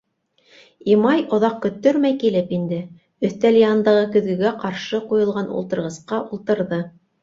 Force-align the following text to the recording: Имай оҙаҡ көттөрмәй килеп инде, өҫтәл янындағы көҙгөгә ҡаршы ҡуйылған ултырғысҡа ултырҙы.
Имай 0.93 1.21
оҙаҡ 1.37 1.59
көттөрмәй 1.65 2.17
килеп 2.25 2.57
инде, 2.59 2.81
өҫтәл 3.31 3.63
янындағы 3.63 4.11
көҙгөгә 4.19 4.57
ҡаршы 4.67 5.07
ҡуйылған 5.15 5.57
ултырғысҡа 5.63 6.25
ултырҙы. 6.37 6.87